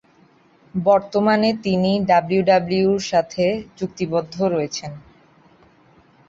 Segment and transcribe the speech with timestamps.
[0.73, 3.45] বর্তমানে তিনি ডাব্লিউডাব্লিউইর সাথে
[3.77, 4.91] চুক্তিবদ্ধ রয়েছেন।